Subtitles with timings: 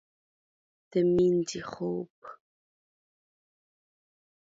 [0.91, 2.15] د مینځې خوب